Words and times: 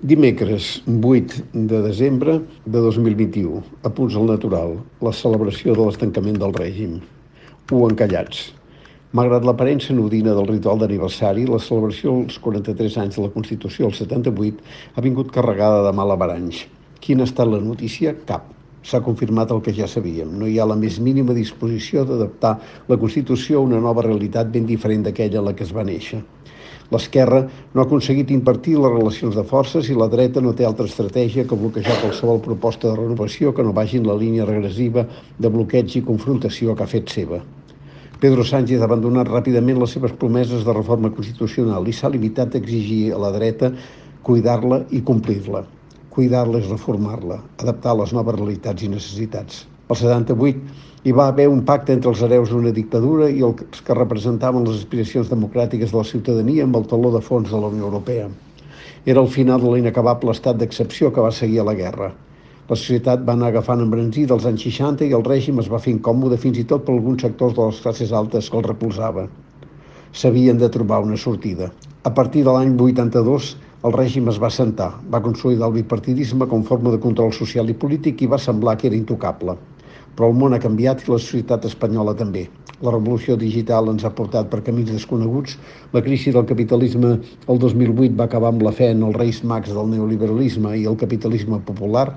Dimecres 0.00 0.84
8 0.86 1.42
de 1.54 1.82
desembre 1.82 2.40
de 2.64 2.78
2021, 2.78 3.64
a 3.82 3.90
punts 3.90 4.14
al 4.14 4.28
natural, 4.30 4.76
la 5.02 5.10
celebració 5.10 5.74
de 5.74 5.82
l'estancament 5.88 6.38
del 6.38 6.54
règim. 6.54 7.00
U 7.74 7.80
encallats. 7.88 8.52
Malgrat 9.10 9.42
l'aparença 9.42 9.96
nudina 9.98 10.36
del 10.38 10.46
ritual 10.46 10.78
d'aniversari, 10.78 11.48
la 11.50 11.58
celebració 11.58 12.14
dels 12.20 12.38
43 12.38 13.00
anys 13.02 13.18
de 13.18 13.26
la 13.26 13.32
Constitució, 13.34 13.90
el 13.90 13.98
78, 13.98 14.62
ha 14.94 15.02
vingut 15.02 15.34
carregada 15.34 15.82
de 15.88 15.96
malabaranys. 15.98 16.62
Quina 17.02 17.26
ha 17.26 17.32
estat 17.32 17.50
la 17.50 17.58
notícia? 17.58 18.14
Cap. 18.30 18.54
S'ha 18.86 19.02
confirmat 19.02 19.50
el 19.50 19.66
que 19.66 19.74
ja 19.74 19.90
sabíem. 19.90 20.30
No 20.38 20.46
hi 20.46 20.60
ha 20.62 20.70
la 20.70 20.78
més 20.78 21.02
mínima 21.02 21.34
disposició 21.34 22.06
d'adaptar 22.06 22.54
la 22.86 23.02
Constitució 23.02 23.58
a 23.58 23.66
una 23.66 23.82
nova 23.82 24.06
realitat 24.06 24.54
ben 24.54 24.70
diferent 24.70 25.10
d'aquella 25.10 25.42
en 25.42 25.50
la 25.50 25.58
que 25.58 25.66
es 25.66 25.74
va 25.74 25.82
néixer. 25.82 26.22
L'esquerra 26.88 27.42
no 27.74 27.82
ha 27.82 27.84
aconseguit 27.84 28.30
invertir 28.32 28.78
les 28.80 28.92
relacions 28.94 29.36
de 29.36 29.44
forces 29.44 29.90
i 29.92 29.96
la 29.98 30.08
dreta 30.08 30.40
no 30.40 30.54
té 30.56 30.64
altra 30.64 30.86
estratègia 30.88 31.44
que 31.44 31.58
bloquejar 31.60 31.98
qualsevol 32.00 32.40
proposta 32.46 32.88
de 32.88 32.96
renovació 32.96 33.52
que 33.52 33.66
no 33.66 33.74
vagi 33.76 34.00
en 34.00 34.08
la 34.08 34.16
línia 34.16 34.48
regressiva 34.48 35.04
de 35.36 35.52
bloqueig 35.52 35.98
i 36.00 36.04
confrontació 36.08 36.74
que 36.74 36.86
ha 36.86 36.92
fet 36.94 37.12
seva. 37.12 37.42
Pedro 38.18 38.42
Sánchez 38.42 38.80
ha 38.80 38.88
abandonat 38.88 39.28
ràpidament 39.28 39.78
les 39.78 39.92
seves 39.94 40.16
promeses 40.18 40.64
de 40.64 40.72
reforma 40.74 41.12
constitucional 41.14 41.86
i 41.86 41.92
s'ha 41.94 42.10
limitat 42.10 42.56
a 42.56 42.62
exigir 42.64 43.12
a 43.12 43.20
la 43.20 43.34
dreta 43.36 43.70
cuidar-la 44.26 44.82
i 44.90 45.04
complir-la. 45.04 45.66
Cuidar-la 46.16 46.58
és 46.58 46.72
reformar-la, 46.72 47.42
adaptar 47.62 47.94
les 48.00 48.16
noves 48.16 48.40
realitats 48.40 48.82
i 48.82 48.90
necessitats. 48.90 49.66
El 49.88 49.96
78 49.96 51.06
hi 51.08 51.12
va 51.16 51.26
haver 51.30 51.46
un 51.48 51.60
pacte 51.68 51.94
entre 51.96 52.10
els 52.10 52.20
hereus 52.24 52.50
d'una 52.52 52.70
dictadura 52.76 53.28
i 53.32 53.38
els 53.46 53.78
que 53.84 53.94
representaven 53.96 54.66
les 54.68 54.82
aspiracions 54.82 55.30
democràtiques 55.30 55.94
de 55.94 55.96
la 55.96 56.08
ciutadania 56.08 56.66
amb 56.66 56.76
el 56.76 56.84
taló 56.90 57.12
de 57.14 57.22
fons 57.28 57.48
de 57.48 57.60
la 57.62 57.70
Unió 57.72 57.86
Europea. 57.86 58.26
Era 59.12 59.22
el 59.24 59.30
final 59.36 59.62
de 59.62 59.70
l'inacabable 59.72 60.34
estat 60.36 60.58
d'excepció 60.60 61.08
que 61.08 61.24
va 61.24 61.30
seguir 61.38 61.62
a 61.62 61.64
la 61.70 61.74
guerra. 61.78 62.10
La 62.68 62.76
societat 62.76 63.22
va 63.30 63.36
anar 63.38 63.48
agafant 63.48 63.86
embranzida 63.86 64.34
dels 64.34 64.48
anys 64.50 64.66
60 64.66 65.08
i 65.08 65.16
el 65.20 65.24
règim 65.30 65.62
es 65.64 65.72
va 65.72 65.80
fer 65.86 65.94
incòmode 65.94 66.36
fins 66.44 66.60
i 66.60 66.66
tot 66.74 66.84
per 66.84 66.92
alguns 66.98 67.24
sectors 67.24 67.56
de 67.56 67.70
les 67.70 67.80
classes 67.86 68.12
altes 68.20 68.52
que 68.52 68.60
el 68.60 68.68
repulsaven. 68.68 69.32
S'havien 70.12 70.60
de 70.60 70.68
trobar 70.76 71.00
una 71.06 71.16
sortida. 71.16 71.70
A 72.04 72.12
partir 72.20 72.44
de 72.44 72.52
l'any 72.58 72.76
82, 72.76 73.56
el 73.88 73.96
règim 73.96 74.28
es 74.28 74.42
va 74.44 74.52
sentar, 74.52 74.92
va 75.08 75.24
consolidar 75.24 75.72
el 75.72 75.80
bipartidisme 75.80 76.52
com 76.52 76.68
forma 76.74 76.92
de 76.92 77.00
control 77.08 77.32
social 77.40 77.72
i 77.72 77.80
polític 77.86 78.20
i 78.20 78.32
va 78.36 78.44
semblar 78.50 78.76
que 78.76 78.92
era 78.92 79.00
intocable 79.00 79.56
però 80.18 80.32
el 80.32 80.34
món 80.34 80.50
ha 80.50 80.58
canviat 80.58 81.04
i 81.04 81.12
la 81.12 81.20
societat 81.22 81.68
espanyola 81.68 82.16
també. 82.18 82.48
La 82.82 82.90
revolució 82.90 83.36
digital 83.38 83.86
ens 83.92 84.02
ha 84.02 84.10
portat 84.18 84.48
per 84.50 84.64
camins 84.66 84.90
desconeguts. 84.90 85.54
La 85.94 86.02
crisi 86.02 86.32
del 86.34 86.46
capitalisme 86.46 87.12
el 87.46 87.60
2008 87.62 88.18
va 88.18 88.26
acabar 88.26 88.50
amb 88.50 88.64
la 88.66 88.72
fe 88.74 88.90
en 88.94 89.04
els 89.06 89.14
reis 89.14 89.38
mags 89.46 89.70
del 89.70 89.90
neoliberalisme 89.94 90.74
i 90.78 90.84
el 90.90 90.98
capitalisme 90.98 91.60
popular. 91.70 92.08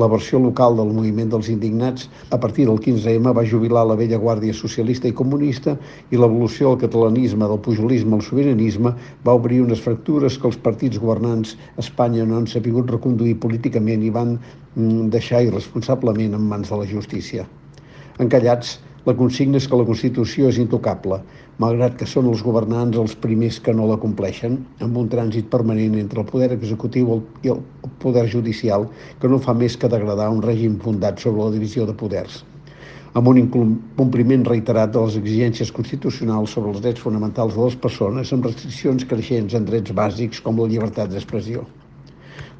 La 0.00 0.08
versió 0.10 0.40
local 0.42 0.74
del 0.78 0.90
moviment 0.94 1.28
dels 1.30 1.48
indignats 1.52 2.08
a 2.34 2.38
partir 2.42 2.64
del 2.66 2.80
15M 2.82 3.34
va 3.38 3.44
jubilar 3.46 3.84
la 3.86 3.96
vella 4.00 4.18
guàrdia 4.22 4.56
socialista 4.60 5.06
i 5.06 5.14
comunista 5.20 5.76
i 6.10 6.18
l'evolució 6.18 6.72
del 6.72 6.80
catalanisme, 6.84 7.46
del 7.46 7.60
pujolisme 7.66 8.18
al 8.18 8.24
sobiranisme 8.26 8.94
va 9.26 9.36
obrir 9.38 9.60
unes 9.62 9.82
fractures 9.84 10.38
que 10.38 10.50
els 10.50 10.58
partits 10.64 10.98
governants 10.98 11.54
a 11.76 11.84
Espanya 11.84 12.26
no 12.26 12.40
han 12.40 12.48
sabut 12.50 12.90
reconduir 12.90 13.36
políticament 13.44 14.02
i 14.02 14.10
van 14.18 14.34
mm, 14.38 15.12
deixar 15.14 15.44
irresponsablement 15.46 16.34
en 16.34 16.50
mans 16.50 16.74
de 16.74 16.80
la 16.82 16.90
justícia. 16.90 17.46
Encallats, 18.18 18.78
la 19.04 19.14
consigna 19.16 19.58
és 19.60 19.66
que 19.68 19.76
la 19.76 19.84
Constitució 19.84 20.48
és 20.48 20.58
intocable, 20.62 21.18
malgrat 21.60 21.98
que 22.00 22.08
són 22.08 22.30
els 22.30 22.40
governants 22.44 22.96
els 23.00 23.14
primers 23.20 23.58
que 23.60 23.74
no 23.76 23.88
la 23.90 23.98
compleixen, 24.00 24.56
amb 24.80 24.96
un 24.96 25.10
trànsit 25.12 25.50
permanent 25.52 25.98
entre 26.00 26.22
el 26.22 26.30
poder 26.30 26.50
executiu 26.56 27.20
i 27.44 27.52
el 27.52 27.60
poder 28.00 28.24
judicial 28.32 28.88
que 29.20 29.28
no 29.28 29.42
fa 29.44 29.52
més 29.54 29.76
que 29.76 29.92
degradar 29.92 30.30
un 30.32 30.42
règim 30.42 30.80
fundat 30.80 31.20
sobre 31.20 31.44
la 31.44 31.54
divisió 31.58 31.86
de 31.86 31.96
poders 32.00 32.42
amb 33.14 33.28
un 33.30 33.38
incompliment 33.38 34.42
reiterat 34.48 34.90
de 34.94 35.02
les 35.04 35.16
exigències 35.20 35.70
constitucionals 35.74 36.56
sobre 36.56 36.72
els 36.72 36.80
drets 36.82 37.02
fonamentals 37.04 37.54
de 37.54 37.62
les 37.62 37.76
persones 37.78 38.32
amb 38.34 38.48
restriccions 38.48 39.06
creixents 39.06 39.54
en 39.54 39.68
drets 39.68 39.94
bàsics 39.94 40.42
com 40.42 40.58
la 40.58 40.66
llibertat 40.72 41.12
d'expressió. 41.12 41.62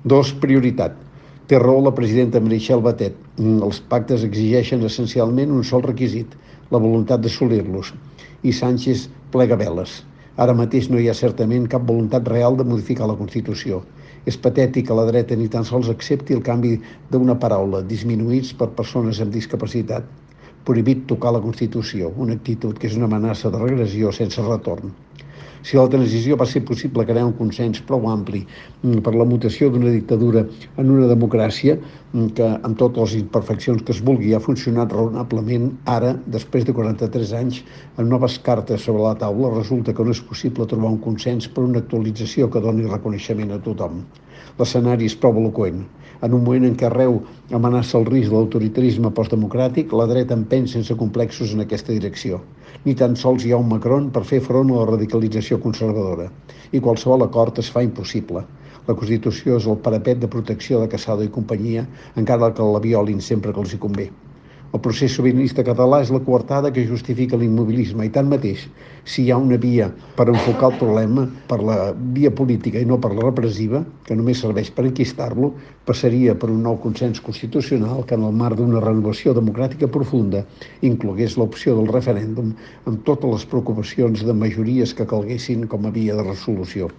Dos, 0.06 0.30
prioritat 0.38 0.94
Té 1.44 1.58
raó 1.60 1.80
la 1.84 1.90
presidenta 1.92 2.40
Meritxell 2.40 2.80
Batet. 2.84 3.16
Mm, 3.36 3.58
els 3.66 3.78
pactes 3.92 4.22
exigeixen 4.24 4.84
essencialment 4.88 5.50
un 5.52 5.66
sol 5.70 5.82
requisit, 5.84 6.30
la 6.72 6.80
voluntat 6.80 7.20
d'assolir-los. 7.20 7.90
I 8.48 8.52
Sánchez 8.60 9.02
plega 9.34 9.58
veles. 9.60 9.98
Ara 10.40 10.54
mateix 10.56 10.88
no 10.88 11.02
hi 11.02 11.10
ha 11.12 11.16
certament 11.18 11.66
cap 11.74 11.84
voluntat 11.90 12.30
real 12.32 12.56
de 12.56 12.64
modificar 12.70 13.10
la 13.10 13.18
Constitució. 13.18 13.82
És 14.24 14.40
patètic 14.40 14.88
que 14.88 14.96
la 14.96 15.04
dreta 15.10 15.36
ni 15.36 15.50
tan 15.52 15.68
sols 15.68 15.90
accepti 15.92 16.32
el 16.32 16.40
canvi 16.48 16.78
d'una 17.12 17.36
paraula, 17.44 17.82
disminuïts 17.92 18.54
per 18.56 18.72
persones 18.80 19.20
amb 19.20 19.36
discapacitat. 19.36 20.08
Prohibit 20.64 21.04
tocar 21.12 21.34
la 21.36 21.44
Constitució, 21.44 22.08
una 22.16 22.40
actitud 22.40 22.80
que 22.80 22.88
és 22.88 22.96
una 22.96 23.04
amenaça 23.10 23.52
de 23.52 23.60
regressió 23.60 24.16
sense 24.16 24.48
retorn. 24.48 24.96
Si 25.64 25.78
la 25.78 25.86
transició 25.88 26.36
va 26.36 26.44
ser 26.44 26.60
possible 26.68 27.06
crear 27.08 27.24
un 27.24 27.32
consens 27.38 27.78
prou 27.88 28.02
ampli 28.12 28.42
mm, 28.44 28.98
per 29.04 29.14
la 29.16 29.24
mutació 29.28 29.70
d'una 29.72 29.92
dictadura 29.94 30.42
en 30.82 30.90
una 30.92 31.06
democràcia 31.08 31.78
mm, 31.78 32.26
que, 32.36 32.48
amb 32.68 32.76
totes 32.82 33.00
les 33.06 33.22
imperfeccions 33.22 33.80
que 33.86 33.94
es 33.96 34.02
vulgui, 34.04 34.34
ha 34.36 34.42
funcionat 34.44 34.92
raonablement, 34.92 35.70
ara, 35.94 36.10
després 36.34 36.66
de 36.68 36.74
43 36.76 37.32
anys, 37.40 37.62
amb 37.96 38.12
noves 38.12 38.36
cartes 38.44 38.84
sobre 38.84 39.06
la 39.06 39.14
taula, 39.22 39.54
resulta 39.54 39.96
que 39.96 40.04
no 40.04 40.12
és 40.12 40.20
possible 40.28 40.68
trobar 40.68 40.92
un 40.92 41.00
consens 41.06 41.48
per 41.48 41.64
una 41.64 41.80
actualització 41.80 42.50
que 42.52 42.60
doni 42.66 42.84
reconeixement 42.90 43.56
a 43.56 43.62
tothom. 43.64 44.02
L'escenari 44.58 45.08
és 45.08 45.16
prou 45.22 45.40
eloquent. 45.40 45.80
En 46.24 46.36
un 46.36 46.44
moment 46.44 46.68
en 46.68 46.76
què 46.76 46.90
arreu 46.90 47.22
amenaça 47.56 47.96
el 47.98 48.04
risc 48.10 48.28
de 48.28 48.36
l'autoritarisme 48.36 49.16
postdemocràtic, 49.16 49.96
la 49.96 50.10
dreta 50.12 50.36
empeny 50.36 50.68
sense 50.68 50.92
complexos 51.00 51.56
en 51.56 51.64
aquesta 51.64 51.96
direcció. 51.96 52.44
Ni 52.84 52.94
tan 52.98 53.14
sols 53.16 53.44
hi 53.46 53.54
ha 53.54 53.60
un 53.62 53.70
Macron 53.70 54.10
per 54.16 54.24
fer 54.30 54.40
front 54.48 54.72
a 54.72 54.80
la 54.80 54.88
radicalització 54.90 55.60
conservadora. 55.62 56.28
I 56.72 56.82
qualsevol 56.84 57.26
acord 57.28 57.62
es 57.62 57.70
fa 57.76 57.84
impossible. 57.86 58.44
La 58.88 58.98
Constitució 58.98 59.56
és 59.60 59.70
el 59.70 59.80
parapet 59.86 60.20
de 60.20 60.28
protecció 60.28 60.82
de 60.82 60.90
Casado 60.92 61.24
i 61.24 61.32
companyia, 61.38 61.86
encara 62.20 62.52
que 62.52 62.74
la 62.74 62.82
violin 62.84 63.24
sempre 63.30 63.52
que 63.52 63.64
els 63.64 63.72
hi 63.72 63.80
convé. 63.86 64.10
El 64.74 64.80
procés 64.82 65.12
sobiranista 65.14 65.62
català 65.62 66.00
és 66.02 66.08
la 66.10 66.18
coartada 66.26 66.72
que 66.74 66.82
justifica 66.88 67.38
l'immobilisme 67.38 68.08
i 68.08 68.10
tanmateix, 68.14 68.64
si 69.06 69.22
hi 69.22 69.28
ha 69.30 69.36
una 69.38 69.54
via 69.62 69.84
per 70.16 70.24
enfocar 70.32 70.72
el 70.72 70.78
problema 70.80 71.28
per 71.50 71.60
la 71.62 71.76
via 72.16 72.32
política 72.40 72.80
i 72.82 72.88
no 72.90 72.98
per 73.04 73.12
la 73.14 73.28
repressiva, 73.28 73.84
que 74.08 74.16
només 74.18 74.40
serveix 74.42 74.72
per 74.74 74.88
enquistar-lo, 74.88 75.52
passaria 75.86 76.34
per 76.34 76.50
un 76.50 76.64
nou 76.66 76.80
consens 76.82 77.22
constitucional 77.22 78.02
que 78.08 78.18
en 78.18 78.24
el 78.26 78.34
marc 78.40 78.58
d'una 78.58 78.82
renovació 78.82 79.36
democràtica 79.38 79.86
profunda 79.98 80.42
inclogués 80.90 81.36
l'opció 81.38 81.76
del 81.78 81.92
referèndum 81.94 82.50
amb 82.90 83.04
totes 83.06 83.30
les 83.30 83.44
preocupacions 83.52 84.24
de 84.26 84.34
majories 84.42 84.96
que 84.98 85.06
calguessin 85.06 85.68
com 85.70 85.86
a 85.86 85.94
via 85.94 86.18
de 86.18 86.26
resolució. 86.26 86.90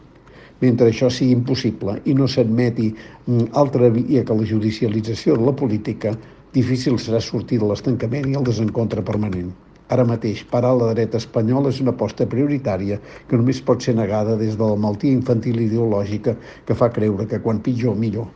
Mentre 0.63 0.87
això 0.87 1.09
sigui 1.11 1.35
impossible 1.35 1.97
i 2.07 2.15
no 2.15 2.29
s'admeti 2.31 2.87
mm, 2.93 3.51
altra 3.59 3.91
via 3.91 4.23
que 4.23 4.39
la 4.39 4.47
judicialització 4.47 5.35
de 5.35 5.49
la 5.49 5.55
política, 5.59 6.15
difícil 6.55 6.99
serà 7.01 7.19
sortir 7.23 7.59
de 7.61 7.69
l'estancament 7.69 8.27
i 8.31 8.37
el 8.39 8.45
desencontre 8.47 9.03
permanent. 9.05 9.53
Ara 9.95 10.05
mateix, 10.09 10.41
parar 10.49 10.71
la 10.79 10.87
dreta 10.93 11.19
espanyola 11.21 11.69
és 11.73 11.81
una 11.83 11.93
aposta 11.93 12.25
prioritària 12.29 12.97
que 13.29 13.37
només 13.37 13.61
pot 13.67 13.85
ser 13.85 13.93
negada 13.99 14.37
des 14.39 14.55
de 14.57 14.69
la 14.71 14.79
maltia 14.87 15.13
infantil 15.13 15.59
ideològica 15.61 16.33
que 16.65 16.77
fa 16.79 16.89
creure 16.95 17.27
que 17.29 17.41
quan 17.43 17.61
pitjor, 17.67 17.99
millor. 18.05 18.31